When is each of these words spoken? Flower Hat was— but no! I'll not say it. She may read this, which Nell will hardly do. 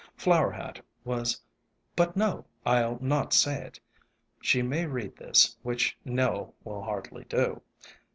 Flower 0.17 0.49
Hat 0.49 0.83
was— 1.03 1.39
but 1.95 2.17
no! 2.17 2.47
I'll 2.65 2.97
not 3.01 3.33
say 3.33 3.61
it. 3.63 3.79
She 4.41 4.63
may 4.63 4.87
read 4.87 5.15
this, 5.15 5.55
which 5.61 5.95
Nell 6.03 6.55
will 6.63 6.81
hardly 6.81 7.23
do. 7.25 7.61